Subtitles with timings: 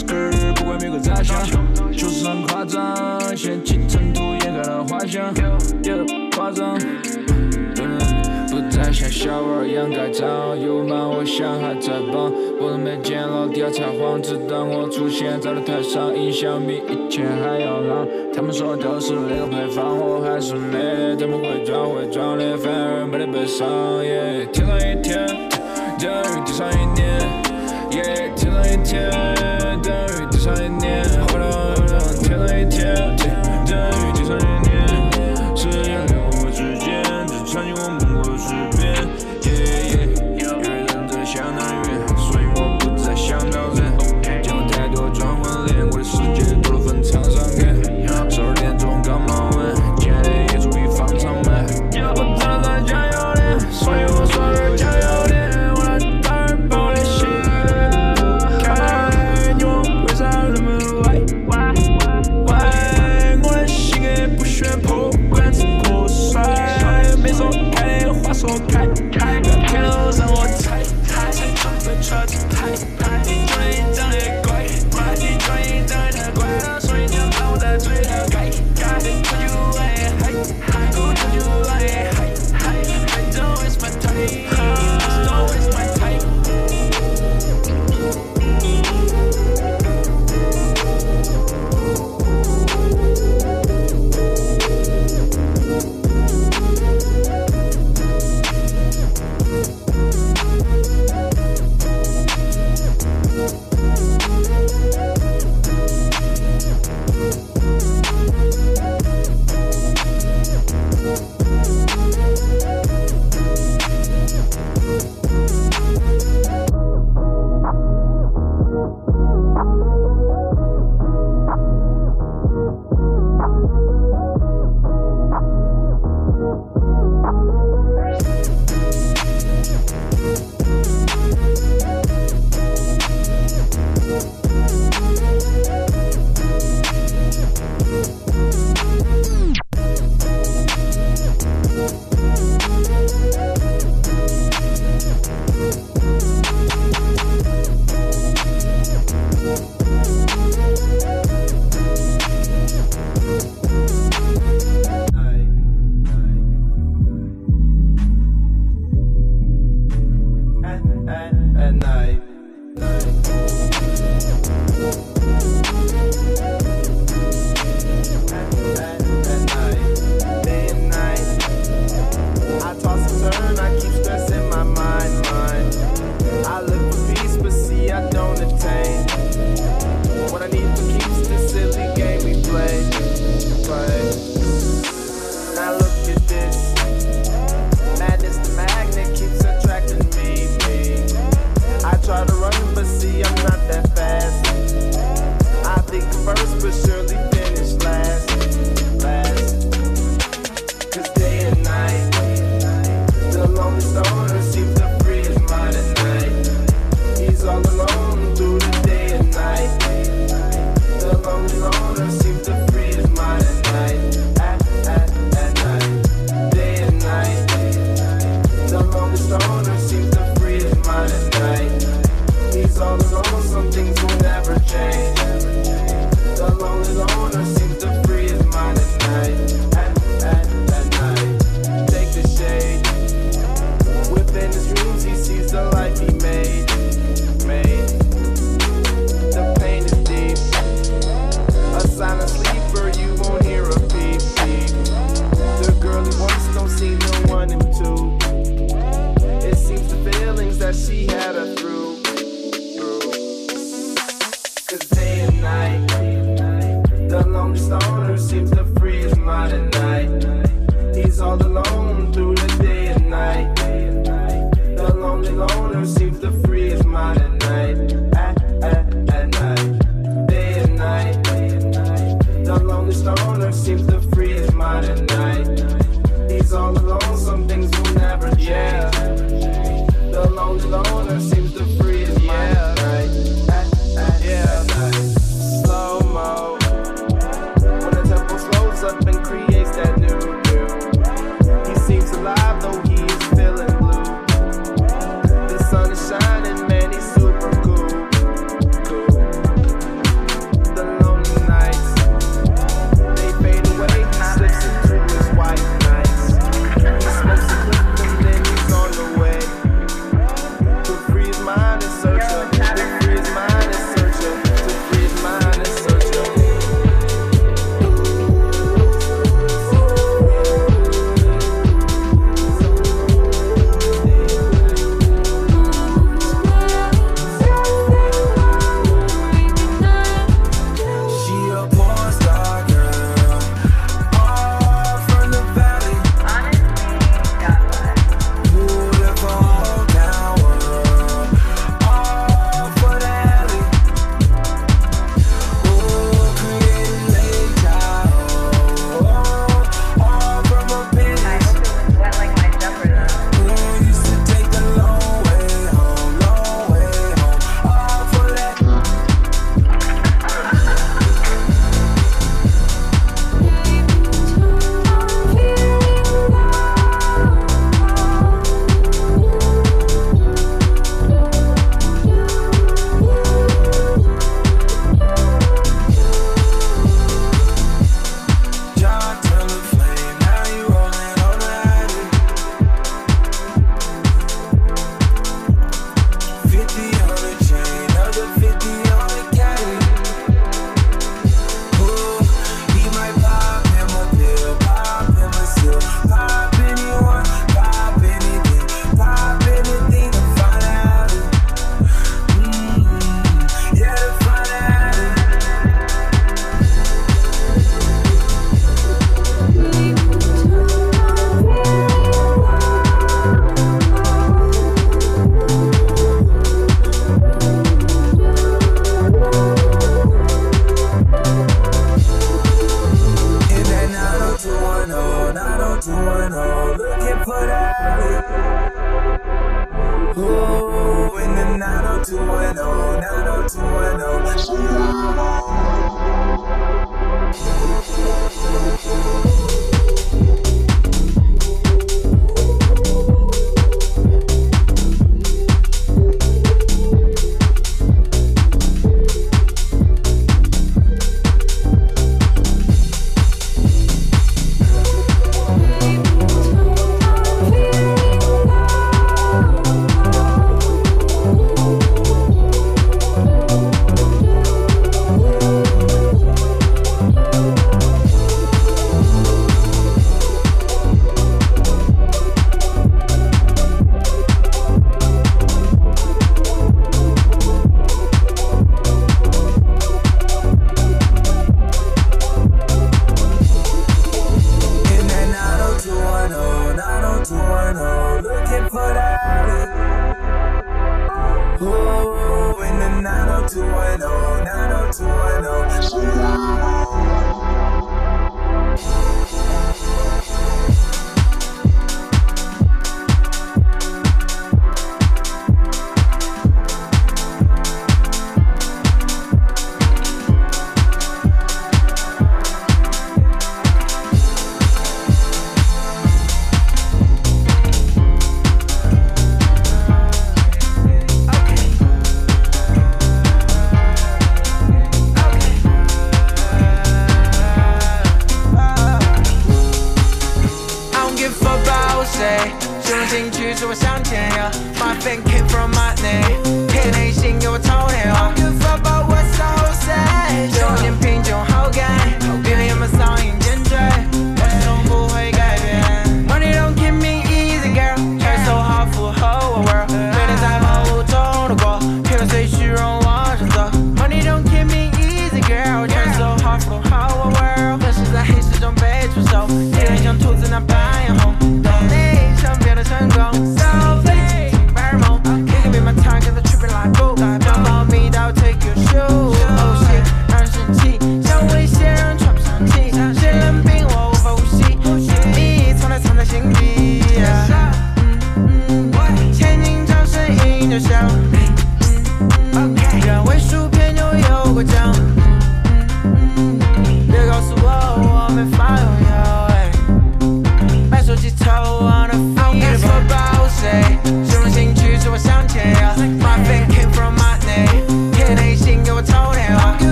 [0.00, 1.36] skirt，不管别个咋想，
[1.92, 5.32] 实很夸张，掀起尘土掩盖了花香。
[5.82, 6.78] Yeah，夸张。
[8.50, 11.08] 不再像小娃儿一样盖章，有吗？
[11.08, 18.06] 我想还在帮，我都没见老爹才慌，直到我出现在了台上，音响比以前还要浪。
[18.34, 23.68] 他们说都是那个配方，我还是那，怎么会装会装的，反而没得悲伤。
[24.02, 25.26] yeah,，天上一天，
[25.98, 27.20] 掉雨地上一年
[27.90, 29.59] ，yeah,，天上一天。
[29.78, 31.74] 等于滴上一年，花了
[32.22, 32.94] 天上一天，
[33.66, 34.59] 等于等上一年。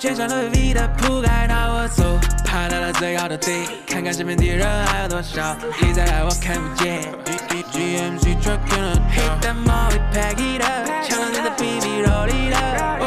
[0.00, 7.02] 天上的 V 的铺盖，那我走，爬到了最高的顶，看看身边的人还有多少，你再来我看不见。
[7.70, 12.99] GMC truck in a hit that Molly pack it up，抢了你的 BB roll it up，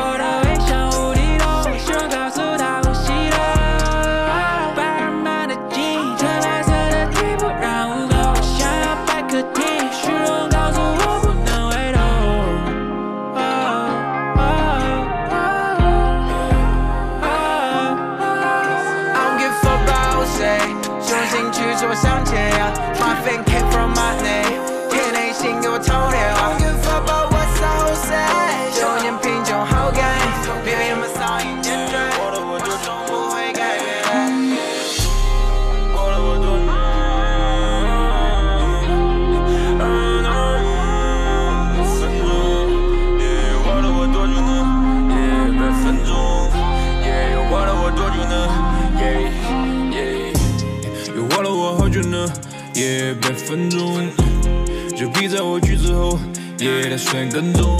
[57.04, 57.78] 也打算跟踪。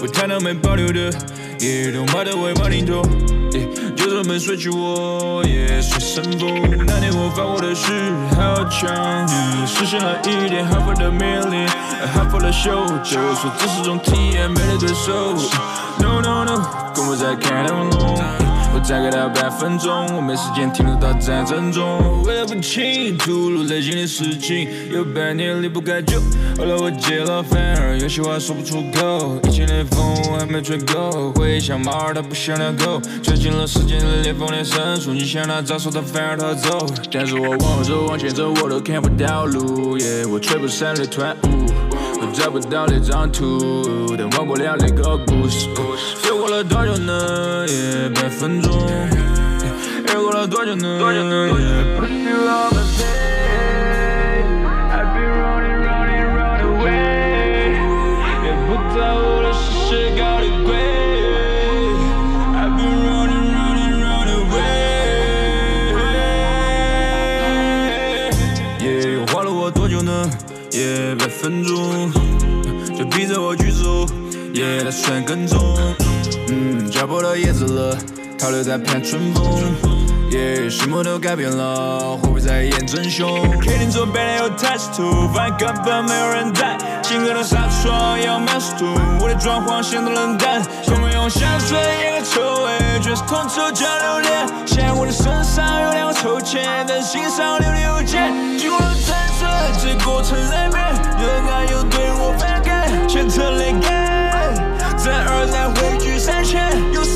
[0.00, 1.10] 我谈到没保留的，
[1.58, 3.02] 也都码到尾巴零头。
[3.96, 6.48] 就算没睡去我也是神风。
[6.86, 9.28] 那天我发过的誓好强，
[9.66, 11.66] 实现了一点哈佛的命令，
[12.14, 12.70] 哈佛的秀，
[13.02, 15.34] 就说这是种体验，没了对手。
[15.98, 16.62] No no no，
[16.94, 18.49] 跟我再看两龙。
[18.72, 22.22] 我再给他半分钟，我没时间停留到战争中。
[22.22, 26.20] 为了不轻易吐露内心的事情，有半年离不开酒。
[26.56, 29.38] 后来我戒了，反而有些话说不出口。
[29.48, 30.00] 以前的风
[30.30, 35.12] 我还没吹够，回忆像猫儿它不想两口，吹进了时间的裂缝里深处。
[35.12, 36.86] 你想拿招数，它反而逃走。
[37.10, 39.98] 但是我往后走，往前走，我都看不到路。
[39.98, 41.66] 耶，我吹不散的团雾。
[42.22, 44.09] 我找不到那张图，
[44.40, 45.68] 忘不了我故事
[46.32, 47.66] 过了多久呢
[48.14, 48.72] 百分钟
[50.14, 51.48] 又过了多久呢多久呢
[68.80, 70.30] 又花了我多久呢
[71.18, 72.10] 百分钟
[72.96, 74.19] 就逼着我去走
[74.52, 75.58] 也打算跟踪。
[76.48, 77.96] 嗯，浇破了叶子了，
[78.38, 79.44] 逃留在盼春风。
[80.30, 83.28] 也什么都改变了，会不会再演真凶
[83.58, 94.46] 客厅左边有 test two，发根本没有人在，性格的纱窗也有 mask two，我的装潢显得冷淡，有没用香水掩盖臭味，全是铜臭加榴莲。
[94.66, 99.48] 现在我的身上有两个臭钱，但心上留了邮件，经过了猜测，
[99.82, 100.80] 这过程难免
[101.20, 103.99] 有爱有对我反感，全程泪感，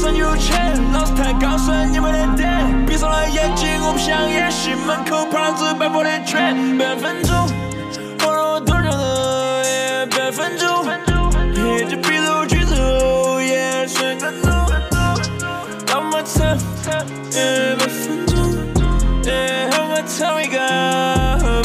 [0.05, 7.35] 深有钱，老子太高深，你们的点，闭上了眼睛，我不想演戏，门口趴着白佛的圈，半分钟，
[8.21, 9.65] 我让我多久了？
[9.65, 10.85] 也半分钟，
[11.55, 14.53] 也就逼着我去走，也是分钟，
[15.89, 16.55] 让我唱，
[17.33, 18.37] 也半分钟，
[19.25, 19.33] 也
[19.71, 20.59] 让我唱一个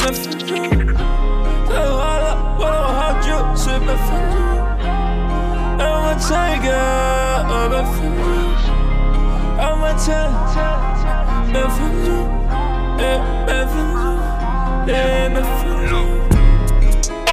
[0.00, 0.56] 半分钟，
[1.68, 4.40] 太花了，花了我好久，是半分钟。
[5.78, 6.68] 让我唱一个
[7.60, 8.72] never you.
[9.60, 10.54] I'm a chance
[11.52, 12.24] Never knew
[12.96, 15.42] Never knew Never
[15.90, 16.39] knew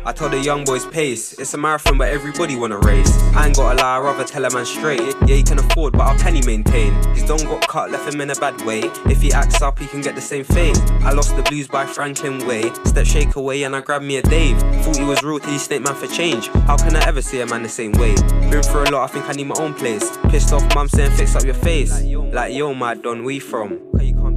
[0.07, 1.33] I told the young boys pace.
[1.33, 3.11] It's a marathon, but everybody wanna race.
[3.35, 5.01] I ain't gotta lie, I'd rather tell a man straight.
[5.01, 6.93] Yeah, he can afford, but can he maintain?
[7.13, 8.83] His don got cut, left him in a bad way.
[9.11, 10.77] If he acts up, he can get the same fame.
[11.01, 12.71] I lost the blues by Franklin Way.
[12.85, 14.57] Step shake away, and I grabbed me a Dave.
[14.81, 16.47] Thought he was real till he snake man for change.
[16.67, 18.15] How can I ever see a man the same way?
[18.49, 20.17] Been through a lot, I think I need my own place.
[20.29, 22.01] Pissed off, mum saying fix up your face.
[22.01, 23.81] Like yo, my don, you from?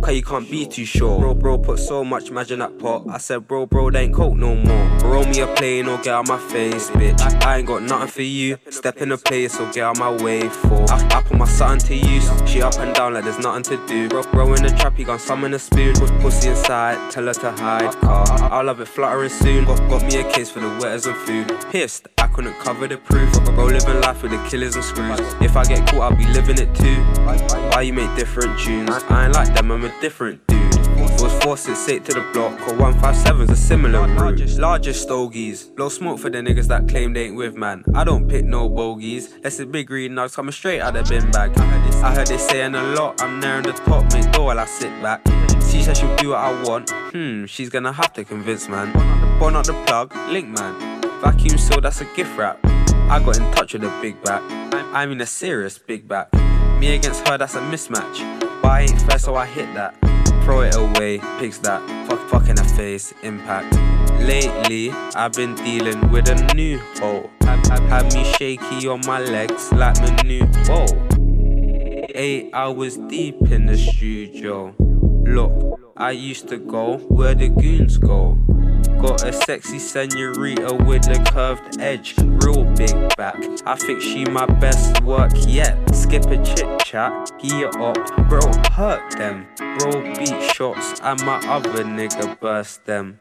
[0.02, 1.18] Cause you can't be too sure.
[1.18, 3.04] Bro, bro, put so much magic in that pot.
[3.10, 4.86] I said, bro, bro, they ain't coke no more.
[5.04, 7.20] Roll me a plane or get out my face, bitch.
[7.44, 8.56] I ain't got nothing for you.
[8.70, 10.90] Step in the place or get out my way for.
[10.90, 12.30] I, I put my something to use.
[12.50, 14.08] She up and down like there's nothing to do.
[14.08, 15.94] Bro, bro in the trap, he gon' summon a spoon.
[15.94, 17.94] Put pussy inside, tell her to hide.
[18.02, 19.66] I, I'll have it fluttering soon.
[19.66, 21.54] Got, got me a case for the wetters and food.
[21.70, 23.32] Pissed, I couldn't cover the proof.
[23.44, 25.20] Bro, living life with the killers and screws.
[25.42, 27.02] If I get caught, I'll be living it too.
[27.70, 28.90] Why you make different tunes?
[29.10, 30.60] I ain't like them, I'm a different dude.
[31.20, 34.40] Was forced it straight to the block, or 157's a similar route.
[34.58, 37.84] Largest stogies, blow smoke for the niggas that claim they ain't with man.
[37.94, 41.20] I don't pick no bogeys, that's a big green nugs coming straight out of the
[41.20, 41.58] bin bag.
[42.02, 44.90] I heard they saying a lot, I'm nearing the top, make door while I sit
[45.02, 45.26] back.
[45.70, 48.92] She said she'll do what I want, hmm, she's gonna have to convince man.
[49.38, 51.02] Burn out the plug, link man.
[51.20, 52.58] Vacuum seal, that's a gift wrap.
[52.64, 54.42] I got in touch with a big back.
[54.94, 56.32] I mean a serious big back.
[56.78, 58.49] Me against her, that's a mismatch.
[58.70, 59.96] I ain't fair, so I hit that.
[60.44, 61.82] Throw it away, picks that.
[62.08, 63.74] Fuck, fuck in the face, impact.
[64.20, 67.28] Lately, I've been dealing with a new hoe.
[67.42, 70.86] Had, had, me shaky on my legs like my new whoa.
[72.14, 74.72] Eight hours deep in the studio.
[75.26, 78.38] Look, I used to go where the goons go.
[79.00, 83.36] Got a sexy senorita with a curved edge, real big back.
[83.64, 85.74] I think she my best work yet.
[85.94, 87.96] Skip a chit chat, gear up,
[88.28, 88.40] bro,
[88.72, 89.46] hurt them.
[89.78, 93.20] Bro, beat shots, and my other nigga burst them.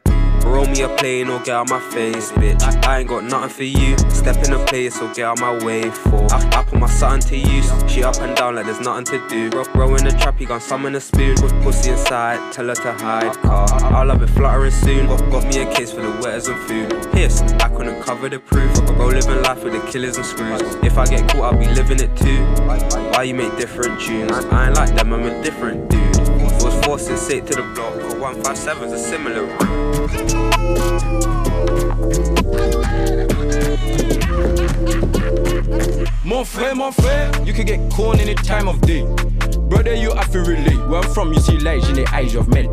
[0.50, 2.60] Roll me a plane or get out my face, bitch.
[2.62, 3.96] I, I ain't got nothing for you.
[4.10, 6.26] Step in a place or get out my way for.
[6.32, 7.70] I, I put my son to use.
[7.86, 9.48] She up and down like there's nothing to do.
[9.48, 11.36] Bro, bro in the trap, he gon' summon a spoon.
[11.36, 13.36] Put pussy inside, tell her to hide.
[13.42, 15.06] Car, I'll have it fluttering soon.
[15.06, 17.12] Got, got me a case for the wetters and food.
[17.12, 18.74] Pissed, I couldn't cover the proof.
[18.86, 20.62] Bro, living life with the killers and screws.
[20.82, 22.44] If I get caught, I'll be living it too.
[23.12, 24.32] Why you make different tunes?
[24.32, 26.09] I ain't like them, I'm a different dude.
[26.90, 27.94] Forcing sake to the block.
[28.18, 29.46] 157's a similar
[36.24, 39.02] Mon frère, mon frère, you can get corn any time of day.
[39.68, 40.84] Brother, you have to relate.
[40.88, 42.66] Where I'm from, you see lies in the eyes of men.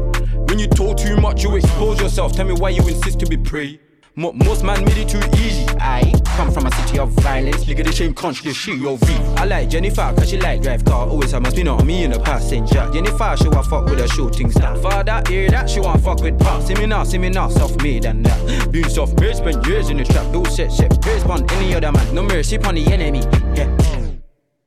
[0.48, 2.32] When you talk too much, you expose yourself.
[2.32, 3.80] Tell me why you insist to be prey.
[4.18, 5.64] Most man made it too easy.
[5.80, 7.66] I come from a city of violence.
[7.66, 9.14] Nigga, the shame crunch this shit, yo V.
[9.38, 11.08] I like Jennifer, cause she like drive car.
[11.08, 12.90] Always have my spin on me in the passenger.
[12.92, 14.76] Jennifer, she want fuck with a shooting star.
[14.78, 16.64] Father, hear that, she want fuck with pop.
[16.64, 18.72] See me now, see me now, self made and that.
[18.72, 20.34] Been soft made, spent years in the trap.
[20.34, 22.16] Do set, set, praise on any other man.
[22.16, 23.20] No mercy upon the enemy.
[23.54, 23.70] Yeah.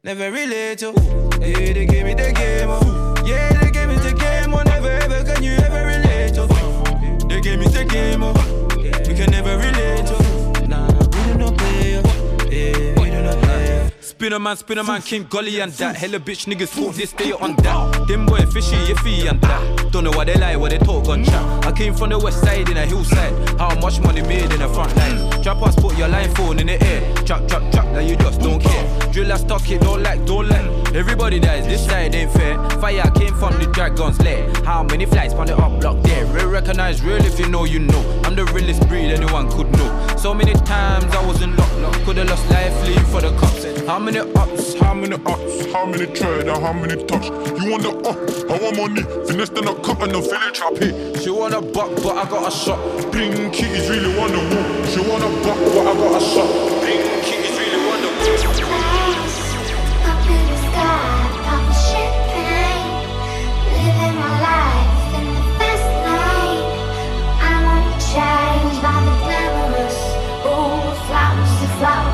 [0.05, 0.93] Never relate to.
[1.41, 2.69] Yeah, they gave me the game.
[2.71, 3.15] Oh.
[3.27, 4.55] Yeah, they gave me the game.
[4.55, 7.27] Oh, never ever can you ever relate to.
[7.27, 8.23] They gave me the game.
[8.23, 8.50] Oh
[9.21, 10.07] can never relate.
[10.07, 10.67] To.
[10.67, 11.93] Nah, we do not play.
[12.51, 13.91] Yeah, we do not play.
[14.01, 15.97] Spinner man, spinner man, King Gully and that.
[15.97, 18.07] Hella bitch niggas talk this day on that.
[18.09, 19.93] Them boy fishy, iffy and that.
[19.93, 21.67] Don't know why they lie, what they talk on chat.
[21.67, 23.33] I came from the west side in a hillside.
[23.59, 25.43] How much money made in the front line?
[25.43, 27.15] Trap us, put your line phone in the air.
[27.27, 29.00] Trap, trap, trap, now you just don't care.
[29.13, 30.95] Drill, I stock it, don't like, don't let.
[30.95, 32.57] Everybody dies, this side ain't fair.
[32.81, 34.49] Fire came from the dragon's lair.
[34.65, 36.25] How many flights on the up block there?
[36.27, 38.23] Real recognize real if you know, you know.
[38.25, 40.17] I'm the realest breed anyone could know.
[40.17, 41.71] So many times I was in luck.
[42.05, 43.65] Could've lost life, leave for the cops.
[43.87, 44.75] How many ups?
[44.75, 45.73] How many ups?
[45.73, 47.27] How many tread and how many touch?
[47.27, 48.51] You want the up?
[48.51, 49.03] I want money.
[49.27, 51.23] Finesse then I cut and the village hit.
[51.23, 52.79] She want a buck, but I got a shot.
[53.13, 54.87] Pink kitties really want the woo.
[54.87, 56.80] She want a buck, but I got a shot.
[71.81, 72.10] Flowers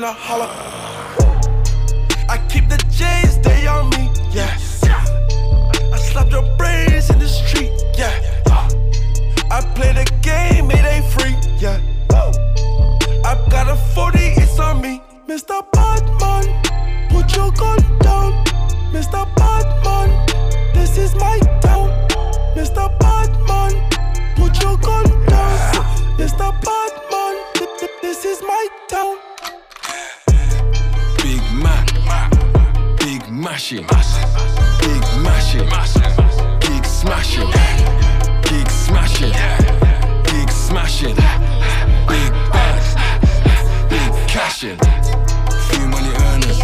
[0.00, 0.14] tryna.
[2.28, 4.10] I keep the J's, they on me.
[4.32, 4.50] Yeah.
[5.92, 7.70] I slap your brains in the street.
[7.96, 8.12] Yeah.
[9.50, 11.36] I play the game, it ain't free.
[11.58, 11.80] Yeah.
[13.24, 15.02] I got a 40, it's on me.
[15.28, 15.62] Mr.
[15.72, 16.44] Badman,
[17.10, 18.44] put your gun down.
[18.92, 19.24] Mr.
[19.36, 20.10] Badman,
[20.74, 21.90] this is my town.
[22.54, 22.90] Mr.
[22.98, 23.72] Badman,
[24.36, 25.58] put your gun down.
[26.18, 26.52] Mr.
[27.78, 29.23] Thi- this is my town.
[33.44, 33.86] Mashing,
[34.80, 35.68] Big mashing,
[36.60, 37.50] Big smashing,
[38.40, 39.32] Big smashing,
[40.24, 41.14] Big smashing,
[42.08, 42.82] Big bag,
[43.90, 44.78] Big cashing.
[45.68, 46.58] Few money earners,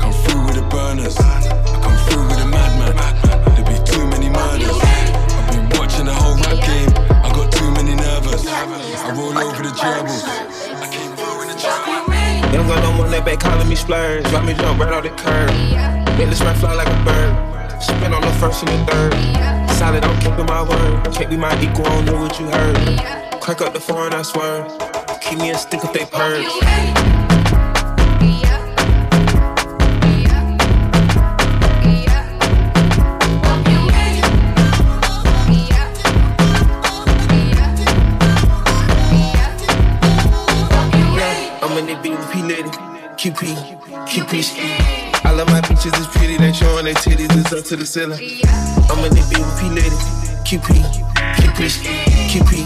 [0.00, 1.16] come through with the burners.
[1.20, 1.22] I
[1.82, 2.96] come through with a madman.
[3.54, 4.74] There be too many murders.
[4.74, 6.90] I've been watching the whole rap game.
[7.22, 8.44] I got too many nervous.
[8.44, 10.24] I roll over the gerbils.
[12.52, 14.24] Don't got no more back calling me splurge.
[14.24, 15.97] Drop me jump right off the curb.
[16.18, 17.82] This rap fly like a bird.
[17.82, 19.70] Spin on the first and the third.
[19.70, 21.14] Solid, I'm keeping my word.
[21.14, 23.40] Can't be my equal, I don't know what you heard.
[23.40, 24.66] Crack up the foreign, I swear.
[25.22, 27.37] Keep me a stick if they purge.
[46.88, 48.18] They titties, it's up to the ceiling.
[48.88, 49.90] I'm in the BVP lady.
[50.48, 50.72] QP,
[51.36, 51.88] QP ski.
[52.32, 52.64] QP,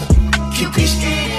[0.53, 1.32] QP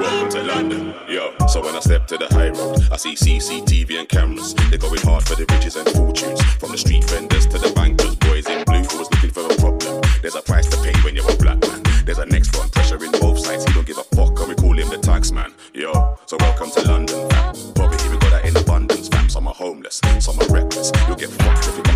[0.00, 1.34] Welcome to London, yo.
[1.48, 4.54] So when I step to the high road, I see CCTV and cameras.
[4.70, 6.40] They're going hard for the riches and fortunes.
[6.54, 10.00] From the street vendors to the bankers, boys in blue always looking for a problem.
[10.22, 11.82] There's a price to pay when you're a black man.
[12.04, 13.64] There's a next front pressure in both sides.
[13.64, 16.16] He don't give a fuck, and we call him the tax man, yo.
[16.26, 17.54] So welcome to London, fam.
[18.10, 19.28] We got that in abundance, fam.
[19.28, 20.90] Some are homeless, some are reckless.
[21.06, 21.89] You'll get fucked if you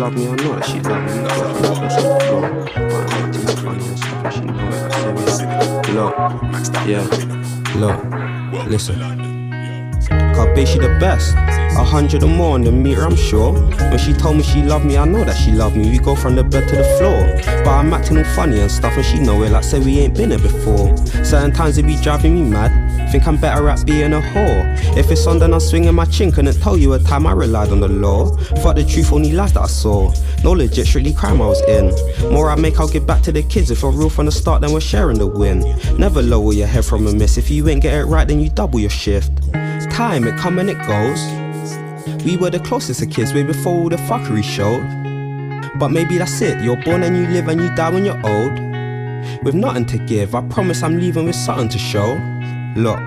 [0.00, 1.18] told me me, know that she loved me.
[1.18, 1.90] On the
[2.24, 2.48] floor.
[2.74, 5.94] But I'm acting funny and stuff, and she know it.
[5.94, 6.14] Look,
[6.88, 7.04] yeah,
[7.76, 8.98] look, listen.
[10.34, 11.34] Cause she the best.
[11.36, 13.52] A hundred or more on the meter, I'm sure.
[13.52, 15.90] When she told me she loved me, I know that she loved me.
[15.90, 17.20] We go from the bed to the floor.
[17.62, 19.50] But I'm acting all funny and stuff, and she know it.
[19.50, 20.96] Like, say we ain't been here before.
[21.24, 22.79] Certain times it be driving me mad.
[23.10, 24.96] Think I'm better at being a whore.
[24.96, 26.30] If it's on, then I'm swinging my chin.
[26.30, 28.36] Couldn't tell you a time I relied on the law.
[28.62, 30.12] Fuck the truth, only lies that I saw.
[30.44, 31.90] No legit, strictly crime I was in.
[32.32, 33.72] More I make, I'll give back to the kids.
[33.72, 35.60] If I'm real from the start, then we're sharing the win.
[35.98, 37.36] Never lower your head from a miss.
[37.36, 39.52] If you ain't get it right, then you double your shift.
[39.90, 42.24] Time, it come and it goes.
[42.24, 44.86] We were the closest to kids way before all the fuckery showed.
[45.80, 46.62] But maybe that's it.
[46.62, 48.52] You're born and you live and you die when you're old.
[49.42, 52.20] With nothing to give, I promise I'm leaving with something to show.
[52.76, 53.00] Look,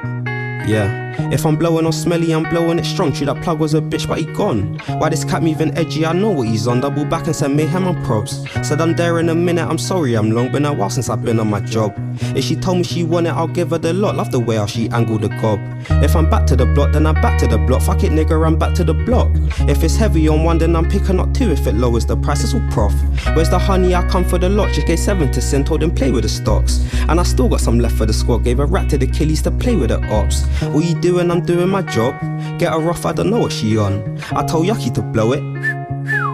[0.67, 1.02] yeah.
[1.31, 3.11] If I'm blowing on smelly, I'm blowing it strong.
[3.11, 4.77] True, that plug was a bitch, but he gone.
[4.99, 6.05] Why this cat moving edgy?
[6.05, 6.81] I know what he's on.
[6.81, 8.43] Double back and send mayhem and props.
[8.67, 10.51] Said I'm there in a minute, I'm sorry I'm long.
[10.51, 11.93] Been a while since I've been on my job.
[12.35, 14.15] If she told me she want it, I'll give her the lot.
[14.15, 15.59] Love the way how she angled the gob.
[16.03, 17.81] If I'm back to the block, then I'm back to the block.
[17.81, 19.29] Fuck it, nigga, I'm back to the block.
[19.69, 21.51] If it's heavy on one, then I'm picking up two.
[21.51, 22.93] If it lowers the price, it's all prof.
[23.35, 23.95] Where's the honey?
[23.95, 24.71] I come for the lot.
[24.73, 26.87] Just gave seven to sin, told him play with the stocks.
[27.09, 28.43] And I still got some left for the squad.
[28.43, 30.45] Gave a rat to the killies to play with the ops.
[30.73, 31.29] What you doing?
[31.29, 32.17] I'm doing my job.
[32.57, 34.17] Get her off, I don't know what she on.
[34.31, 35.43] I told Yucky to blow it.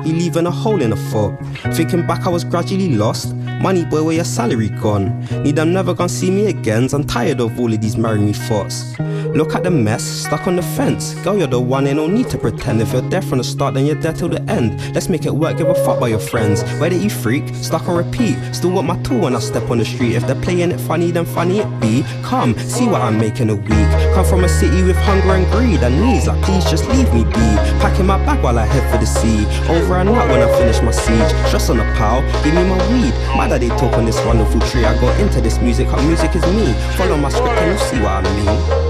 [0.06, 1.34] He leaving a hole in the foot.
[1.76, 3.34] Thinking back, I was gradually lost.
[3.64, 5.26] Money boy, where your salary gone?
[5.44, 6.88] Need them never gonna see me again.
[6.94, 8.96] I'm tired of all of these marry me thoughts.
[9.34, 11.14] Look at the mess, stuck on the fence.
[11.24, 12.82] Girl, you're the one, ain't no need to pretend.
[12.82, 14.94] If you're there from the start, then you're there till the end.
[14.96, 16.64] Let's make it work, give a fuck by your friends.
[16.80, 17.48] Where did you freak?
[17.56, 18.38] Stuck on repeat.
[18.54, 20.16] Still got my tool when I step on the street.
[20.16, 22.04] If they're playing it funny, then funny it be.
[22.24, 23.90] Come, see what I'm making a week.
[24.16, 26.28] Come from a city with hunger and greed and needs.
[26.28, 27.50] Like, please just leave me be.
[27.80, 29.46] Packing my bag while I head for the sea.
[29.72, 31.30] Over and out when I finish my siege.
[31.48, 33.14] Stress on the pile, give me my weed.
[33.38, 34.86] My daddy talk on this wonderful tree.
[34.86, 36.74] I got into this music, cause music is me.
[36.98, 38.89] Follow my script and you'll see what I mean.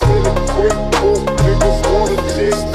[0.00, 2.73] I'm too demanding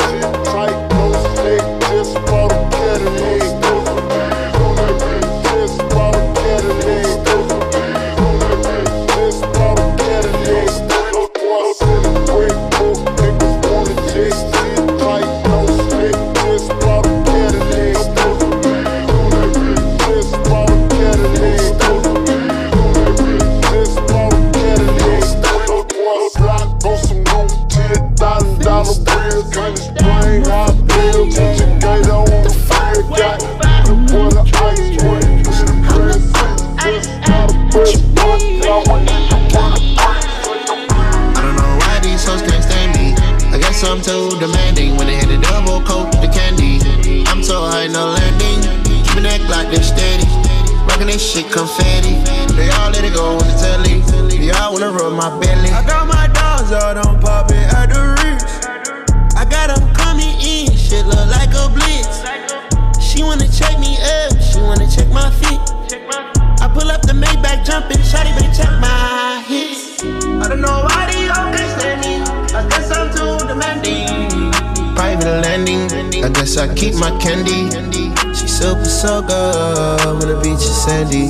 [80.89, 81.29] sandy.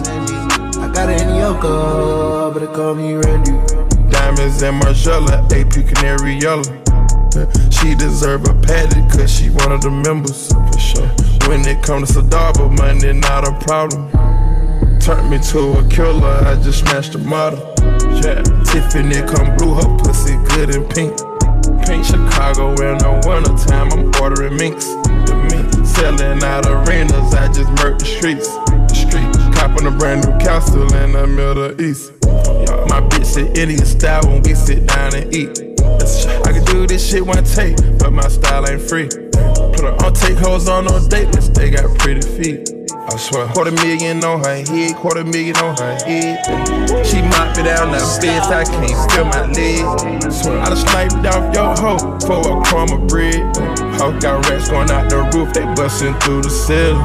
[0.80, 3.52] I got it in Yoko, but they call me Randy.
[4.10, 6.64] Diamonds and Margiela, AP Canary Yellow.
[7.70, 10.48] She deserve a patty cause she one of the members.
[10.48, 11.10] For sure.
[11.50, 14.10] When it comes to Sadaba, money not a problem.
[15.02, 17.60] Turned me to a killer, I just smashed the model.
[18.24, 21.12] Yeah, Tiffany come blue, her pussy good and pink.
[21.86, 24.88] Pink Chicago in the winter time, I'm ordering minks.
[25.28, 28.48] The mink selling out arenas, I just murked the streets.
[29.60, 32.14] Copping a brand new castle in the Middle East.
[32.88, 35.69] My bitch said Indian style when we sit down and eat.
[36.46, 39.08] I can do this shit one take, but my style ain't free.
[39.08, 42.70] Put her on take hoes on no date list, they got pretty feet.
[42.92, 46.46] I swear, quarter million on her head, quarter million on her head.
[47.06, 50.32] She mopped me down the stairs, I can't feel my leg.
[50.32, 53.42] Swear, I done sniped off your hoe for a crumb of bread.
[53.98, 57.00] Hoe got rats going out the roof, they busting through the ceiling.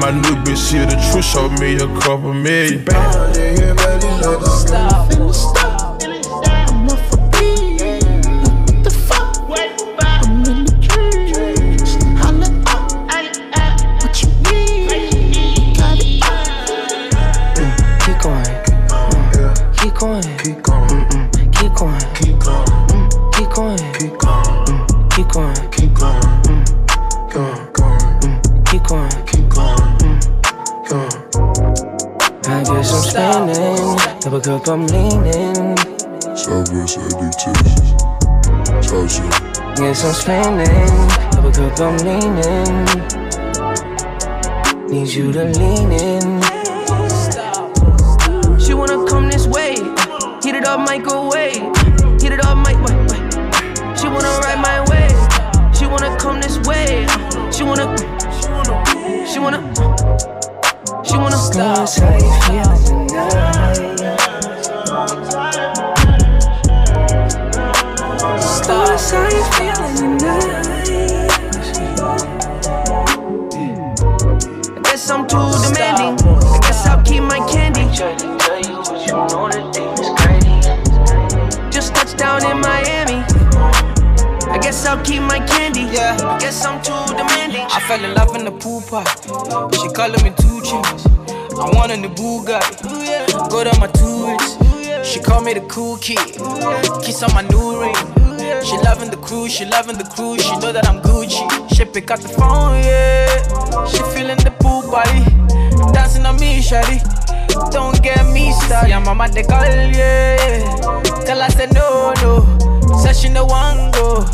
[0.00, 2.84] My new bitch, she the truth, showed me a couple million.
[4.44, 5.12] Stop.
[5.32, 5.63] Stop.
[34.64, 35.76] Double cup, I'm leaning.
[36.36, 37.92] Southwest addictions.
[38.88, 39.22] Tulsa.
[39.76, 41.08] Guess I'm spinning.
[41.32, 42.86] Double cup, I'm leaning.
[44.88, 46.42] Need you to lean in.
[48.58, 49.74] She wanna come this way.
[50.42, 51.62] Heat it up, microwave.
[52.20, 52.76] Heat it up, mic.
[52.84, 53.22] Wait, wait.
[53.98, 55.08] She wanna ride my way.
[55.74, 57.06] She wanna come this way.
[57.52, 57.94] She wanna.
[59.30, 59.60] She wanna.
[61.04, 61.88] She wanna stop.
[61.98, 63.93] how you feeling tonight.
[68.42, 70.66] Stars, how you feeling tonight?
[74.74, 76.18] I guess I'm too demanding.
[76.26, 77.84] I guess I'll keep my candy.
[81.70, 83.22] Just touched down in Miami.
[84.50, 85.82] I guess I'll keep my candy.
[85.82, 86.16] Yeah.
[86.22, 87.66] I guess I'm too demanding.
[87.70, 89.28] I fell in love in the pool party.
[89.78, 91.06] She calling me two chains.
[91.56, 93.48] I want a new Bugatti.
[93.48, 94.63] Go to my tourists.
[95.14, 96.18] She call me the cool kid.
[97.04, 97.94] Kiss on my new ring.
[98.64, 100.36] She loving the crew, she loving the crew.
[100.40, 101.46] She know that I'm Gucci.
[101.72, 103.28] She pick up the phone, yeah.
[103.86, 105.22] She feeling the pool party.
[105.92, 106.98] Dancing on me, shawty.
[107.70, 108.90] Don't get me started.
[108.90, 110.58] Yeah, mama they call, yeah.
[111.24, 112.98] Tell her say no, no.
[112.98, 114.26] Said she no want go.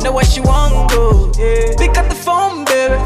[0.00, 1.30] Know where she want go.
[1.36, 1.76] Yeah.
[1.76, 2.96] Pick up the phone, baby.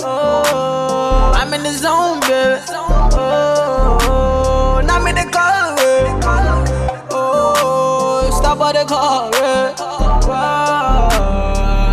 [0.00, 3.11] Oh, I'm in the zone, baby.
[8.62, 9.28] By the car.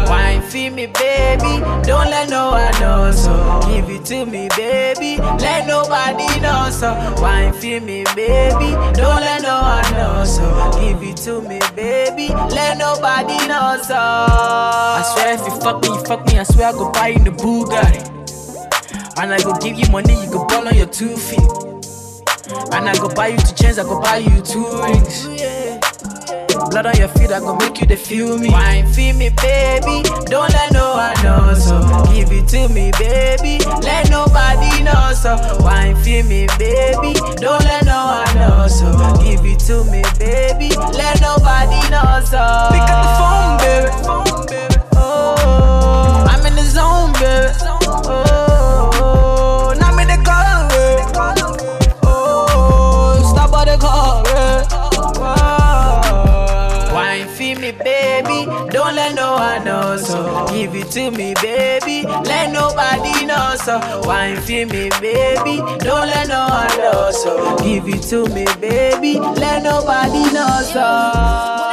[0.07, 1.63] Wine feed me, baby.
[1.81, 3.59] Don't let no one know so.
[3.67, 5.17] Give it to me, baby.
[5.17, 6.93] Let nobody know so.
[7.19, 8.69] Wine feed me, baby.
[8.93, 10.71] Don't let no one know so.
[10.79, 12.27] Give it to me, baby.
[12.53, 13.95] Let nobody know so.
[13.97, 16.37] I swear if you fuck me, you fuck me.
[16.37, 18.05] I swear I go buy you the Bugatti.
[19.17, 21.39] And I go give you money, you go ball on your two feet.
[22.71, 25.25] And I go buy you two chains, I go buy you two rings.
[26.69, 28.49] Blood on your feet, I go make you the feel me.
[28.49, 30.03] Wine feel me, baby.
[30.25, 31.79] Don't let no one know so.
[32.13, 33.57] Give it to me, baby.
[33.81, 35.35] Let nobody know so.
[35.61, 37.13] Wine feel me, baby.
[37.37, 37.97] Don't let no
[61.09, 62.03] to me, baby.
[62.25, 63.79] Let nobody know so.
[64.05, 65.57] Wine feed me, baby.
[65.79, 67.57] Don't let no one know so.
[67.57, 69.19] Give it to me, baby.
[69.19, 71.68] Let nobody know so.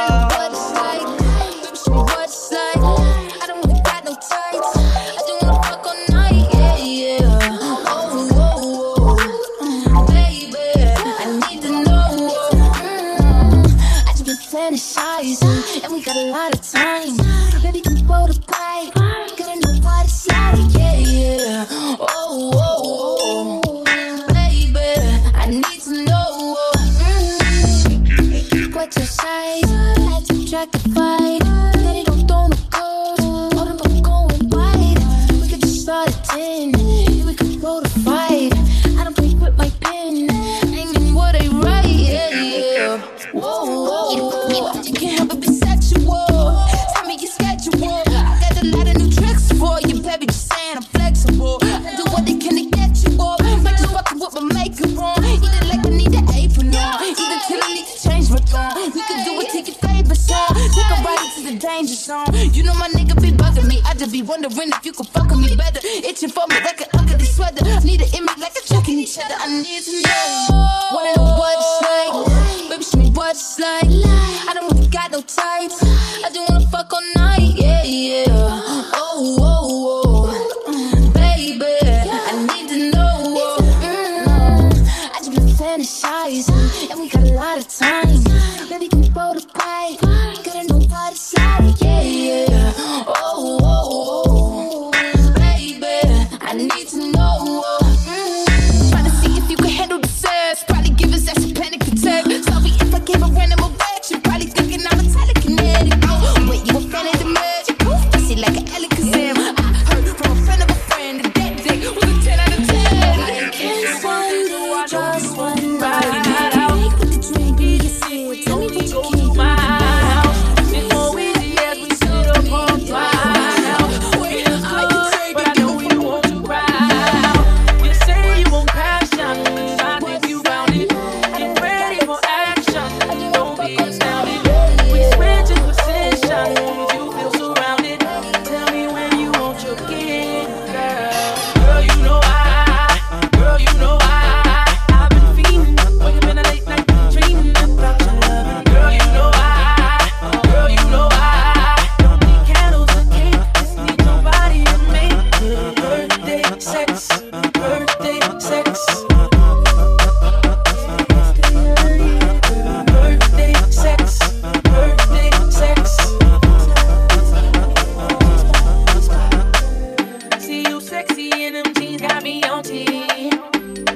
[69.87, 70.89] tonight.
[70.91, 72.69] Wanna know what's like?
[72.69, 73.85] Baby, show me what's like.
[73.85, 74.76] I don't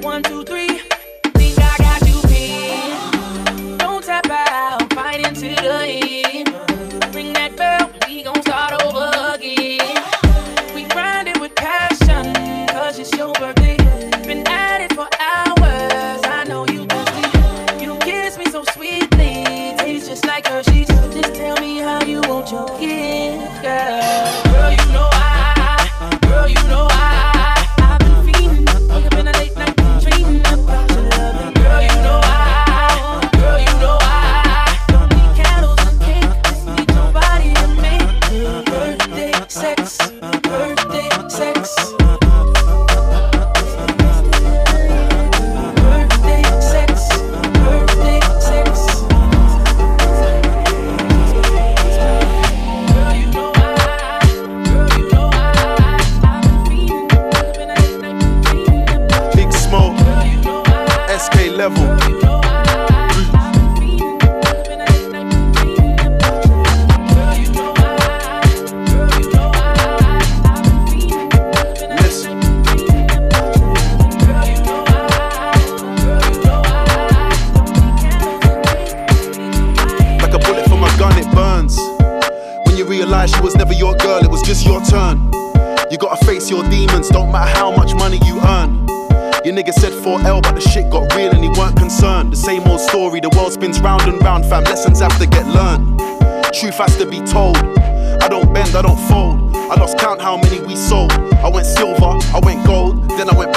[0.01, 0.70] one, two, three.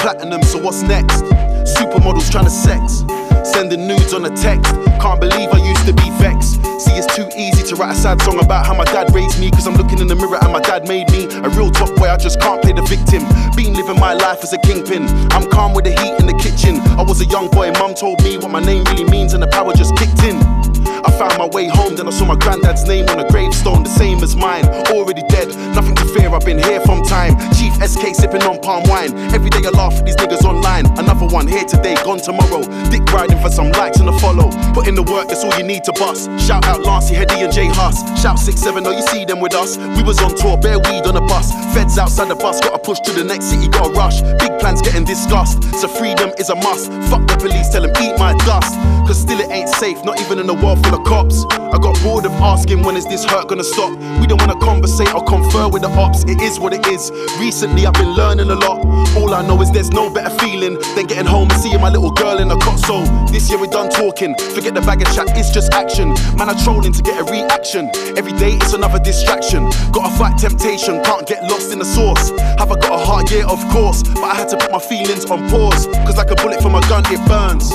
[0.05, 1.23] platinum, so what's next?
[1.65, 3.03] Supermodels trying to sex.
[3.43, 4.71] Sending nudes on a text.
[5.01, 6.61] Can't believe I used to be vexed.
[6.77, 9.49] See, it's too easy to write a sad song about how my dad raised me.
[9.49, 12.07] Cause I'm looking in the mirror and my dad made me a real top boy.
[12.07, 13.25] I just can't play the victim.
[13.55, 15.07] Been living my life as a kingpin.
[15.33, 16.81] I'm calm with the heat in the kitchen.
[16.99, 19.47] I was a young boy, mum told me what my name really means, and the
[19.47, 20.37] power just kicked in.
[20.85, 23.89] I found my way home, then I saw my granddad's name on a gravestone, the
[23.89, 24.65] same as mine.
[24.89, 27.37] Already dead, nothing to fear, I've been here from time.
[27.53, 29.13] Chief SK sipping on palm wine.
[29.33, 30.85] Every day I laugh at these niggas online.
[30.97, 32.61] Another one here today, gone tomorrow.
[32.89, 34.49] Dick riding for some likes and a follow.
[34.73, 36.29] Put in the work, that's all you need to bust.
[36.39, 38.01] Shout out Lancy, Heady, and J Hus.
[38.21, 39.77] Shout 6 7, oh, you see them with us.
[39.77, 41.51] We was on tour, bare weed on a bus.
[41.73, 44.21] Feds outside the bus, gotta push to the next city, gotta rush.
[44.39, 46.91] Big plans getting discussed, so freedom is a must.
[47.09, 48.94] Fuck the police, tell them eat my dust.
[49.05, 51.45] Cause still it ain't safe, not even in a world full of cops.
[51.51, 53.91] I got bored of asking when is this hurt gonna stop.
[54.19, 57.11] We don't wanna conversate or confer with the ops, it is what it is.
[57.39, 58.85] Recently I've been learning a lot.
[59.15, 62.11] All I know is there's no better feeling than getting home and seeing my little
[62.11, 62.79] girl in a cot.
[62.79, 66.09] So this year we done talking, forget the bag of chat, it's just action.
[66.37, 67.91] Man, I'm trolling to get a reaction.
[68.17, 69.69] Every day it's another distraction.
[69.91, 72.31] Gotta fight temptation, can't get lost in the source.
[72.57, 73.31] Have I got a heart?
[73.31, 74.01] Yeah, of course.
[74.01, 75.85] But I had to put my feelings on pause.
[76.05, 77.71] Cause like a bullet from a gun, it burns.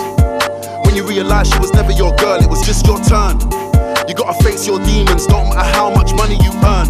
[0.91, 3.39] When you realize she was never your girl, it was just your turn.
[4.09, 6.89] You gotta face your demons, don't matter how much money you earn.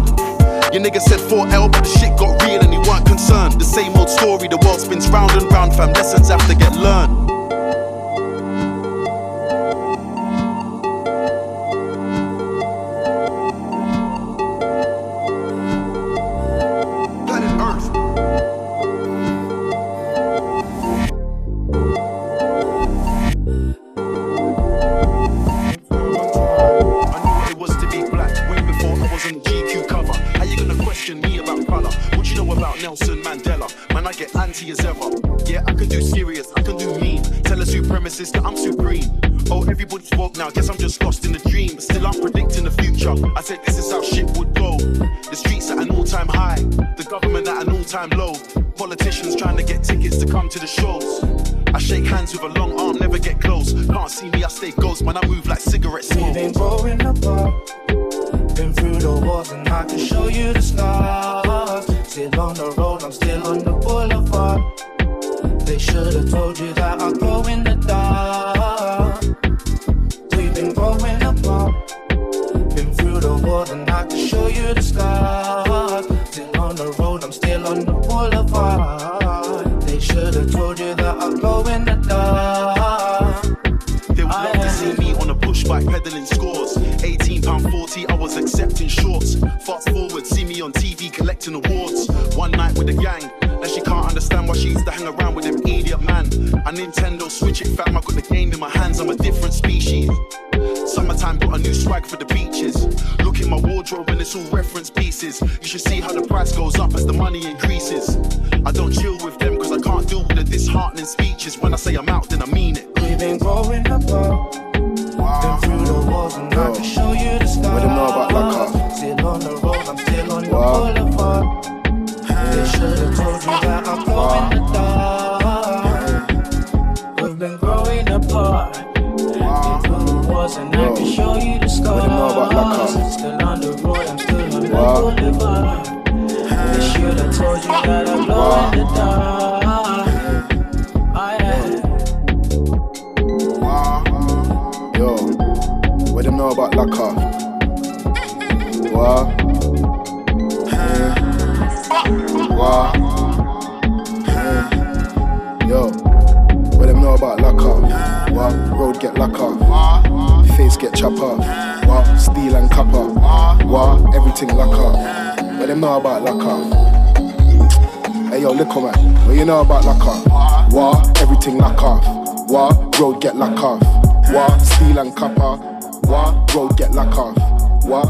[0.73, 3.61] Your nigga said 4L, but the shit got real and he weren't concerned.
[3.61, 5.93] The same old story, the world spins round and round, fam.
[5.93, 7.40] Lessons have to get learned.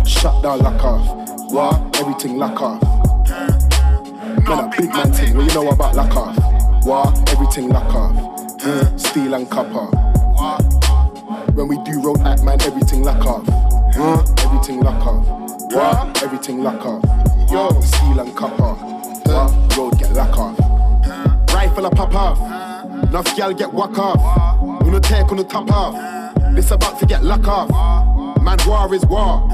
[0.05, 1.51] Shut down lock off.
[1.51, 1.99] What?
[1.99, 2.81] Everything lock off.
[3.29, 6.85] Man, a big man thing, what you know about lock off?
[6.85, 7.29] What?
[7.29, 8.15] Everything lock off.
[8.61, 9.85] Mm, steel and copper.
[11.53, 13.45] When we do road act, man, everything lock off.
[13.95, 15.25] Mm, everything lock off.
[15.73, 16.23] What?
[16.23, 17.03] Everything lock off.
[17.51, 18.73] Yo, steel and copper.
[19.29, 19.77] What?
[19.77, 20.59] Road get lock off.
[21.53, 22.39] Rifle a pop off.
[23.09, 24.83] Enough gal get whack off.
[24.85, 25.95] You no take on the top off.
[26.55, 27.69] This about to get lock off.
[28.41, 29.47] Man, war is war.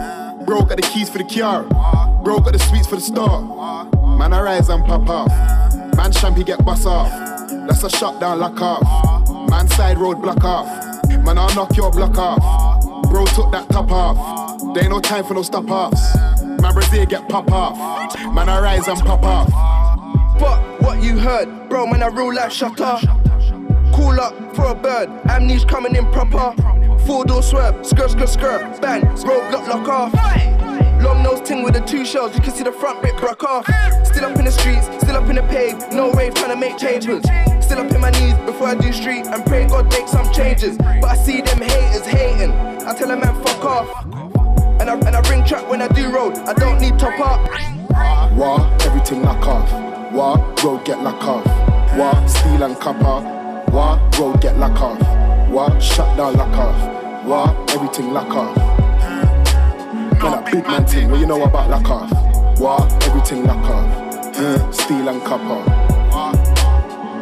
[0.47, 1.63] Bro got the keys for the car.
[2.23, 3.41] Bro got the sweets for the star.
[4.17, 5.27] Man, I rise and pop off.
[5.97, 7.09] Man, champy get bust off.
[7.67, 9.49] That's a shutdown lock off.
[9.49, 10.65] Man, side road block off.
[11.09, 12.39] Man, I'll knock your block off.
[13.11, 14.73] Bro took that top off.
[14.73, 16.15] There ain't no time for no stop offs.
[16.41, 18.15] Man, Brazil get pop off.
[18.33, 19.49] Man, I rise and pop off.
[20.39, 21.87] Fuck what you heard, bro.
[21.87, 22.99] Man, I real life shutter.
[23.93, 25.09] Cool up for a bird.
[25.29, 26.55] Amnesia coming in proper.
[27.07, 28.99] Four door swerve, skirt, skirt, skirt, bang.
[29.21, 30.13] Bro, lock, lock off.
[31.01, 33.65] Long nose ting with the two shells, you can see the front bit broke off.
[34.03, 36.77] Still up in the streets, still up in the pave, no rave trying to make
[36.77, 37.23] changes.
[37.63, 40.77] Still up in my knees before I do street and pray God make some changes.
[40.77, 44.05] But I see them haters hating, I tell them man fuck off.
[44.81, 48.35] And I, and I bring trap when I do road, I don't need top up.
[48.35, 50.11] War, everything lock off.
[50.11, 51.45] War, road get lock off.
[51.95, 53.71] War, steel and copper.
[53.71, 55.49] War, road get lock off.
[55.49, 56.96] War, shut down lock off.
[57.27, 58.55] War, everything lock off.
[58.55, 62.57] Man, that big man thing, what you know about lock off?
[62.57, 64.37] War, everything lock off.
[64.37, 65.59] Uh, steel and copper.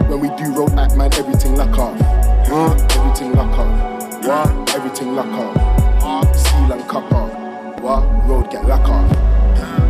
[0.07, 1.99] When we do road act, man, everything lock off.
[1.99, 4.23] Uh, everything lock off.
[4.23, 6.35] War, everything lock off.
[6.37, 7.81] Steel and copper.
[7.81, 9.11] War, road get lock off.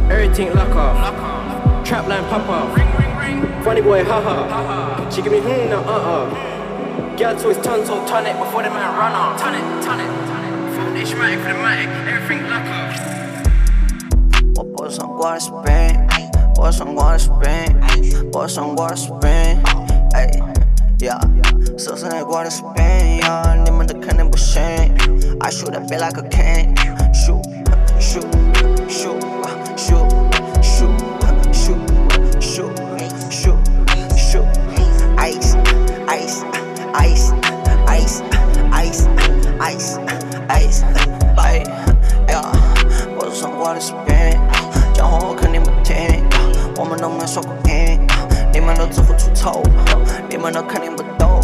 [0.10, 1.86] Everything lock off.
[1.86, 3.66] Trap line pop off.
[3.66, 5.10] Funny boy, haha.
[5.10, 6.55] She give me hmm, no, uh uh.
[7.18, 9.40] Girls always turn so turn it before the man run out.
[9.40, 10.76] Turn it, turn it, turn it.
[10.76, 12.92] Foundation matic for the matic, everything black up.
[14.58, 16.10] What boys on water spring?
[16.56, 18.32] Boys on water spring?
[18.32, 19.62] Boys on water spring?
[20.14, 20.32] Ay,
[21.00, 21.20] yeah.
[21.78, 23.64] So, so, water spring, yeah.
[23.66, 24.32] Name of the cannon,
[25.42, 27.05] I shoot a bit like a can.
[44.96, 46.24] 讲话我肯定不听，
[46.78, 48.00] 我们都没说过硬，
[48.54, 49.62] 你们都只会出丑，
[50.30, 51.42] 你们都肯定不懂，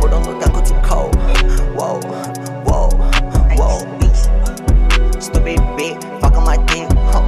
[0.00, 1.10] 不懂都赶快出口。
[1.76, 2.00] Whoa,
[2.64, 2.88] whoa,
[3.56, 3.84] whoa.
[5.20, 6.88] Stupid bitch, fuck my dick.
[7.12, 7.22] huh.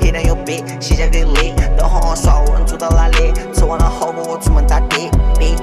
[0.00, 3.34] Hit on your bitch，洗下给力，等会我耍无人住到哪里？
[3.52, 5.10] 吃完了后果我出门打的。
[5.38, 5.54] B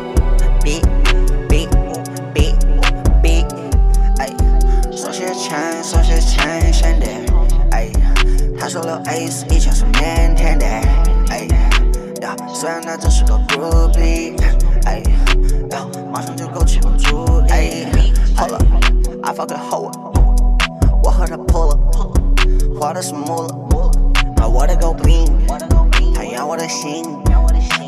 [0.62, 0.82] B
[1.50, 1.68] B
[2.36, 2.56] B
[3.20, 3.46] B，
[4.20, 4.30] 哎，
[4.92, 7.27] 手写钱，手写钱，现的，哎，
[8.60, 10.66] 他说了 Ace 以前是腼腆的，
[11.30, 11.48] 哎，
[12.22, 14.34] 呀，虽然他只是个 groupie，
[14.86, 18.60] 哎，呀，马上就勾起我注意，好了
[19.24, 19.92] ，I fuck it 后
[21.04, 23.56] 我和他 pull up，花的是木了，
[24.36, 25.26] 把我的狗病，
[26.14, 27.06] 他要我的心，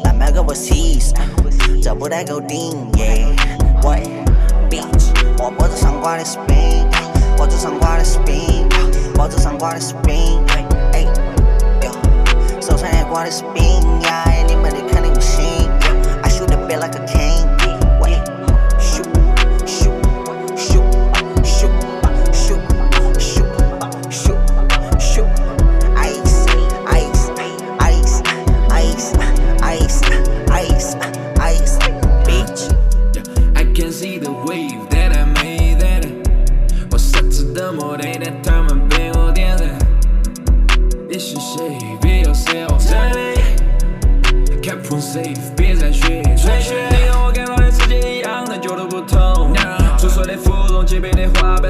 [0.04, 1.12] 来买个 overseas，
[1.82, 3.26] 这不带狗顶，yeah，
[3.88, 4.04] 喂
[4.70, 6.88] ，bitch，我脖子上挂的是冰，
[7.36, 8.68] 脖子上挂的是冰，
[9.14, 10.49] 脖子上挂的是冰，哎，哟，
[13.10, 15.66] water spin, yeah, anybody kind of machine.
[15.66, 16.22] Yeah.
[16.24, 17.29] I shoot a bit like a can.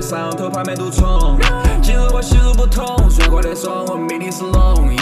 [0.09, 1.37] 摄像头拍没毒虫，
[1.83, 4.98] 进入我吸入不同，帅过的说，我命里是龙。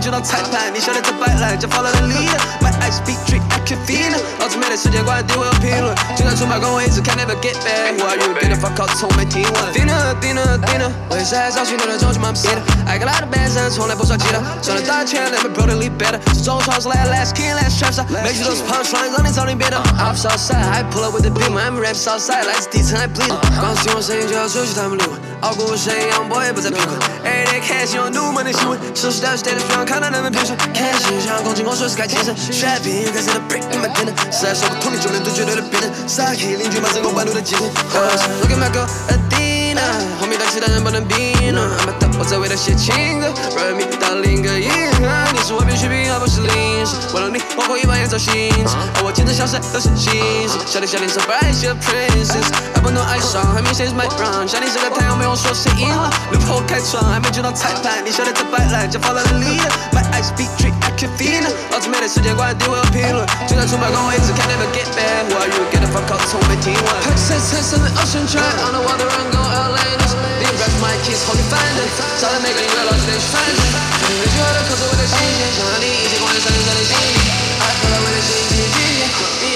[0.00, 2.38] 就当裁判，你晓得这摆烂就 follow the leader。
[2.60, 4.22] My eyes be trick, I can feel it。
[4.38, 7.98] 老子没得时间管定我和评论，就算出卖光我一直看 never get back。
[7.98, 8.34] Who are you?
[8.38, 9.54] Get the fuck out，从没听闻。
[9.74, 16.18] Dinner, dinner, dinner，为啥找新的人总是蛮逼的？I got a lot of bands，从来不耍吉他，赚了大钱，let me build a little better。
[16.32, 19.76] 这种创始来，last king, last t r a p s 每句都是 punchline，让你早点别的。
[19.98, 22.46] I'm so side，I pull up with the beat，my rap is south side。
[22.46, 23.34] 来自底层 I bleed。
[23.60, 25.04] 光听我声音就要出去他们路。
[25.42, 26.98] 熬过深夜，Boy 不再贫困。
[27.24, 31.24] Every day cashing on new money，手头是大是小都一样，看到那份 payroll cash。
[31.24, 32.24] 想要攻击我，随时开枪。
[32.50, 34.06] Shabby，开始的 break in my pen。
[34.32, 35.92] 时代少了同龄，就面对绝对的别人。
[36.08, 37.54] Sorry，邻居骂声，我满足的几。
[37.54, 39.47] Cause，look at my girl，a thief。
[39.78, 41.60] Adina，后面的其他人不能比呢。
[41.78, 46.96] I'm a top，我在为她写情歌，Run me 到另一个银河，你是我必需品而不是零食。
[47.14, 50.58] 为了你，我可以把演奏心事，而我坚持消失都是心事。
[50.66, 54.48] 小脸小脸 surprise your princess，I 不能爱上，还明显是 my run。
[54.48, 59.70] 像你这个太阳没有说谁赢了，路破开窗还没见到裁判，你晓得这摆烂就发了 leader。
[59.94, 66.09] My eyes beat drink I can feel it，老子没得时间管地位和评论，就算出卖光我一直看 never get back。Who are you get the fuck
[66.11, 66.87] out 从没听完。
[67.17, 71.43] Success has on the ocean track on the water and go Atlantis。Leave rest my kids holy
[71.51, 71.87] fandom，
[72.19, 73.59] 少了每个音乐老师得去翻身。
[73.73, 77.36] 那句话的口是为了新鲜，想让你一起光年闪亮在你心里。
[77.80, 79.06] 我的身一眼
[79.48, 79.52] Athena，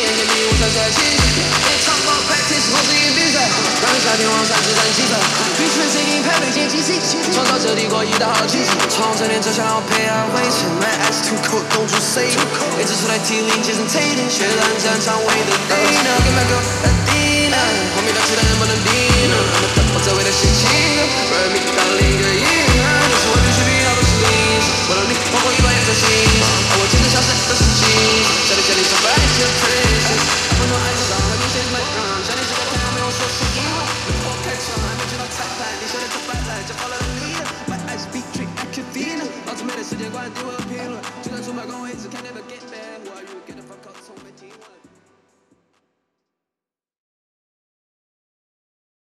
[14.34, 17.62] 后面的不场唯一的 Athena，
[17.94, 18.90] 后面来也没人理
[19.94, 20.30] 我的
[22.02, 22.61] 一个一
[25.92, 25.98] i'm
[36.66, 37.46] just follow the leader.
[37.68, 37.76] My
[38.32, 38.48] trick,
[40.08, 41.00] gonna do a appeal.
[41.22, 41.52] Just not too
[42.08, 42.91] can never get there.